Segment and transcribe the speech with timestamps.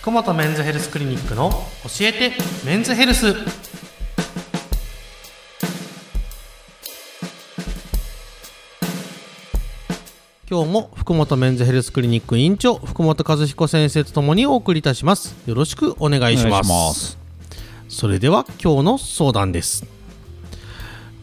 [0.00, 2.32] 福本メンズヘルスクリニックの教えて
[2.64, 3.34] メンズヘルス。
[10.48, 15.34] 今日も福本メンズヘルスクリニック院長福本和彦先生とともにお送りいたします。
[15.46, 16.46] よろしくお願いします。
[16.46, 17.18] お願いします。
[17.88, 19.84] それでは今日の相談です。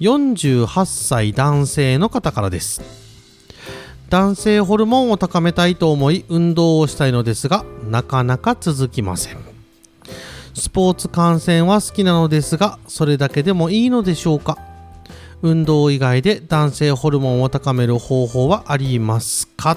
[0.02, 3.05] 48歳男性の方からです
[4.10, 9.38] 男性ホルモンを高めたいと思い運動をしたいのですがなかなか続きません。
[10.54, 14.58] スポーツ観戦は好きなのですがそれだけでもいいのでしょうか？
[15.42, 19.76] 運動以外で男性ホルモンを高める方法はありますか？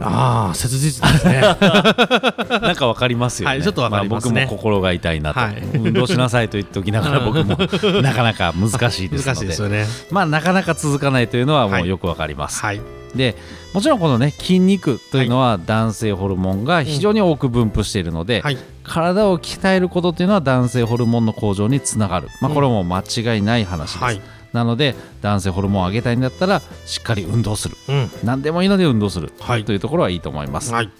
[0.00, 1.40] ああ切実ですね。
[2.62, 3.54] なんかわかりますよね。
[3.56, 4.42] はいちょっとわかりますね。
[4.42, 5.62] あ僕も心が痛いなと、はい。
[5.74, 7.56] 運動しなさいと言っておきながら 僕も
[8.02, 9.34] なかなか難しいですので。
[9.34, 9.86] 難しいですよね。
[10.10, 11.82] まあなかなか続かないというのはもはい。
[11.84, 12.60] うよくわかります。
[12.60, 12.80] はい
[13.14, 13.36] で、
[13.74, 22.26] もちろんこのね筋肉というのは男性ホルモンが非常に多く分布しているので、はい体を鍛えることというのは男性ホルモンの向上につながる。
[22.40, 24.04] まあこれはもう間違いない話です。
[24.04, 24.20] はい
[24.52, 27.76] なので男性ホルモンを上げたいんだったらしっかり運動する。
[27.88, 30.72] うん何でもいいので運動する、はいというところはいいと思います。
[30.72, 30.90] はい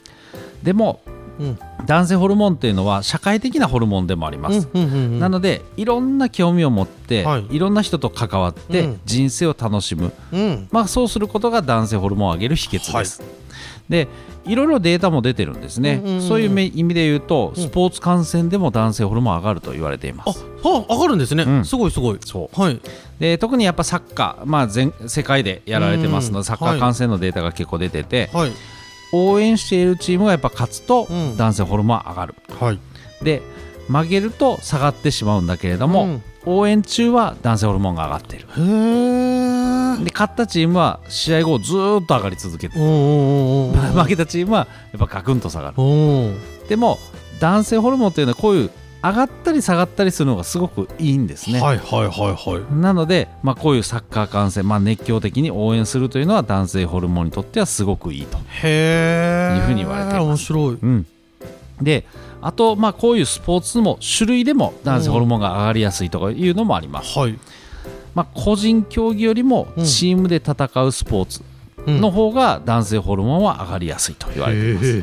[0.62, 1.12] でもうん
[1.87, 5.21] 男性ホルモンっていうのは社会的なホルモンでもあります、うんうんうんうん。
[5.21, 7.47] なのでいろんな興味を持って、はい。
[7.51, 9.01] い、ろんな人と関わってうん。
[9.05, 10.69] 人生を楽しむ、うん。
[10.71, 13.23] まあ、そうすることが男性ホルモンを上げる秘訣です、
[13.89, 14.09] で
[14.45, 16.23] いろいろデータも出てるんですね、うんうんうん。
[16.29, 17.62] そういうめ意味で言うとうん。
[17.62, 21.65] スポーツ観戦でも男性ホルモン上がると言われていまあす、は上がるんですね、うん。
[21.65, 22.19] すごいすごい。
[22.25, 22.61] そう。
[22.61, 22.81] はい。
[23.19, 28.53] で特にやっぱサッカー、まあ、全世界でやられてますのうんでサッカー観戦のデータが結構出てて、はい
[29.13, 31.37] 応援しているチームがやっぱ勝つとうん。
[31.37, 32.79] 男性ホルモンは上がる、はい。
[33.23, 33.43] で
[33.89, 36.23] 曲げると下がってしまうんだけれども、うん。
[36.45, 38.47] 応援中は男性ホルモンが上がっている。
[38.47, 45.77] で勝ったチームは試合後ずーっと上がり続けて負けたチームはやっぱガクンと下がる。
[46.69, 46.99] でも
[47.39, 48.71] 男性ホルモンというのはこういう
[49.05, 52.75] 上がったり下がったりするのがすごくいいんですね、はいはいはいはい。
[52.75, 60.25] なので、まあ、こういうサッカー観戦、まあ、熱狂的に応援するというのは男性ホルモンにとってはすごくいいと、へえいうふうに言われています。
[60.25, 60.78] 面白い。
[60.81, 61.06] うん、
[61.81, 62.06] で
[62.41, 67.37] あと、まあ、こういうスポーツも種類でも男性ホルモンが上がりやすいとかいうのもあります、はい。
[68.15, 69.84] まあ、個人競技よりもうん。
[69.84, 70.54] チームで戦
[70.84, 71.43] うスポーツ
[71.87, 75.00] の方が男性ホルモンは上がりやすいと言われています、へ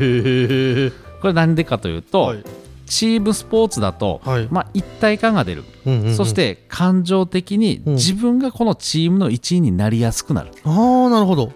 [0.87, 0.91] え
[1.21, 2.43] これ何でかというと、はい
[2.89, 4.47] チームスポーツだと、はい。
[4.51, 6.15] まあ、一体感が出る、うんうんうん。
[6.15, 7.93] そして感情的にうん。
[7.93, 11.53] 自分がこのチームの一員になりやすくなる、ああなるほど。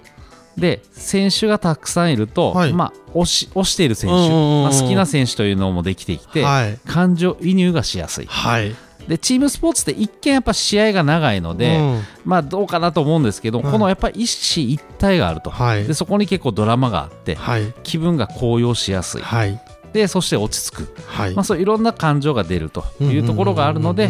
[0.56, 2.74] で選手がたくさんいると、はい。
[2.74, 4.64] まあ、推し推している選手、うんうんうんうん。
[4.64, 6.80] まあ、好きな選手というのもできてきて、はい。
[6.86, 8.28] 感情移入がしやすい。
[8.28, 8.76] はい。
[9.08, 12.02] でチームスポーツって一見やっぱ試合が長いので、うん。
[12.24, 13.72] まあどうかなと思うんですけど、はい。
[13.72, 15.88] このやっぱり一進一退があると、はい。
[15.88, 17.74] でそこに結構ドラマがあってはい。
[17.84, 19.22] 気分が高揚しやすい。
[19.22, 19.60] はい
[19.94, 21.36] でそして落ち着く、はい。
[21.36, 24.10] まあ、そういろんな感情が出るというところがあるので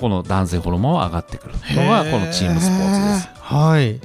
[0.00, 3.22] この男性ホルモンは上がってくるのがこのチームスポーツです。
[3.22, 4.00] すはい。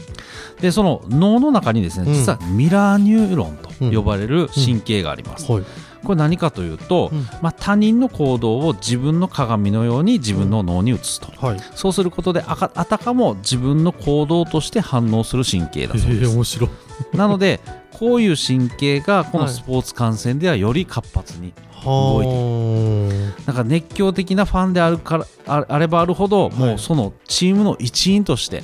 [0.62, 2.14] でその脳の中にですねうん。
[2.14, 5.52] 実はミラーニューロンと呼ばれる神経があります。
[5.52, 5.64] はい。
[6.04, 7.28] これ何かというと、うん。
[7.42, 11.60] まあ、他人の行動を自分の鏡のように自分の脳に移すと、はい。
[11.76, 16.34] そうすることであかあたかも自分の行動として反応する神経だそうです。
[16.34, 16.70] 面白い。
[17.18, 17.60] なので
[18.00, 21.54] こういう神経がこのスポーツ観戦ではより活発に、
[21.84, 28.64] 動いてはなんか熱狂的なファンであるからああればあるほど、もうそのチームの一員として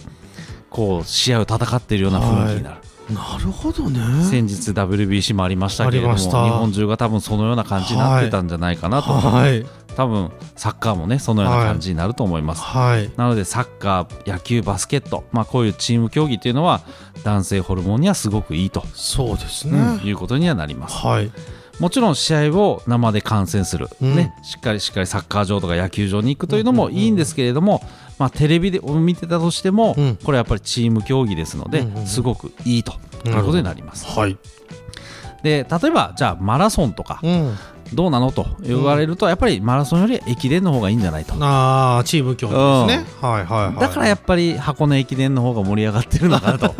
[0.69, 2.75] こう試合を戦っているような雰囲気になる、
[3.09, 3.99] あなるほどね。
[4.23, 13.11] 先日 WBC もありましたけれども日本中が多分そのような感じになってたんじゃないかなと、はい多分サッカーもねそのような感じになると思います、はい。
[13.17, 16.81] なのでサッカー野球バスケット、まあ、こういうチーム競技っていうのは
[17.23, 20.95] 男性ホルモンにはすごくいいと、そうですうんねいうことにはなります。
[20.95, 21.31] はい。
[21.79, 24.15] もちろん試合を生で観戦する、うん。
[24.15, 27.81] ね、しっかりしっかりサッカー場とか野球場に行くというのもいいんですけれども、
[28.19, 30.15] まあ、テレビで見てたとしても、うん。
[30.23, 32.93] これやっぱりチーム競技ですので、すごくいいと
[33.25, 34.05] いうことになります。
[34.05, 34.37] はい。
[35.41, 37.19] で例えばじゃあマラソンとか。
[37.23, 37.57] うん
[37.93, 41.33] どうなのと言われると、やっぱりマラソンより駅伝の方がいいんじゃないと。
[41.39, 43.05] ああチーム競技ですね。
[43.21, 43.79] はいはいはい。
[43.79, 46.75] だからやっぱり箱根駅伝の方が盛り上がってるのかなと。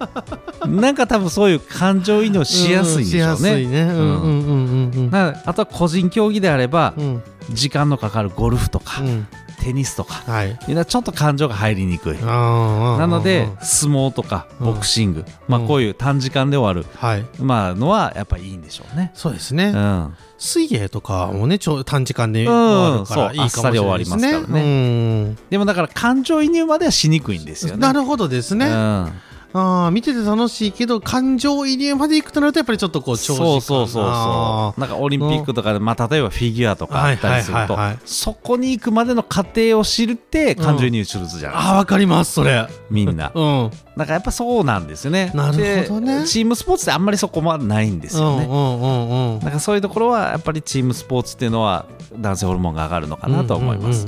[0.68, 3.86] なんか多分そういう感情移入しやすいんでしょうんしやすいね。
[3.86, 5.10] ねうんうんうんうんうん。
[5.10, 7.22] なあとは個人競技であればうん。
[7.50, 9.26] 時間のかかるゴルフとか、うん
[9.60, 10.50] テニスとかはい。
[10.50, 12.18] いうのはちょっと感情が入りにくい。
[12.18, 15.66] ななので相撲とかボクシング、まあ、うん。
[15.66, 17.24] こういう短時間で終わる、はい。
[17.40, 19.10] まあ、のはやっぱりいいんでしょうね。
[19.14, 19.72] そうですね。
[19.74, 23.68] うん、水泳とかもねちょ短時間でうん終わるからいいかもしれないですね。
[23.68, 25.36] そうあっさり終わりますからね。
[25.50, 27.80] でもだから感情移入まではしにくいんですよね。
[27.80, 29.12] なるほどですね、うん
[29.52, 33.46] ああ見てて楽しいけど感情移入までいくとなるとやっぱりちょっとこう長時間。
[33.46, 34.80] そうそうそうあそう。
[34.80, 37.98] なんかオリンピックとかで、まあ、例えばフィギュアとかあったりするとはいはいはいはい。
[38.04, 42.66] そこに行くまでの過程を知るって感情移入するじゃない、あわかりますそれ。
[42.90, 43.32] みんな。
[43.34, 45.32] うんだからやっぱそうなんですよね。
[45.34, 45.52] なる
[45.88, 46.20] ほどね。
[46.20, 49.40] でチームスポーツってあんまりそこまでないんですうよね、んうんうんうん。
[49.40, 51.86] だからそういうところはやっぱりチームスポーツっていうのは
[52.16, 54.06] 男性ホルモンが上がるのかなと思います、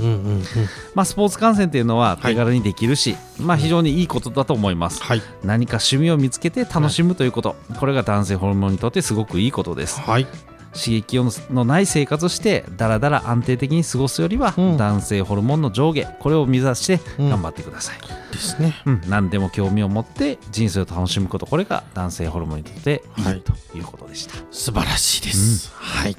[0.95, 5.23] まあ、スポーツ観戦っていうのは手軽にできるし、まあ、非常にいいことだと思います、はい。
[5.43, 10.01] 何か趣味を見つけて楽しむということ、これが男性ホルモンにとってすごくいいことです。
[10.01, 10.27] はい
[10.73, 11.19] 刺激
[11.53, 14.77] のない生活をしてだらだら安定的に過ごすよりは、うん。
[14.77, 17.31] 男性ホルモンの上下これを目指してうん。
[17.31, 17.99] 頑張ってください、
[18.33, 18.77] ですね。
[18.87, 19.01] うん。
[19.09, 23.41] 何でも興味を持って人生を楽しむことこれが男性ホルモンにとっていいはい。
[23.41, 26.17] ということでした、素晴らしいです、はい。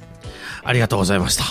[0.64, 1.44] ありがとうございました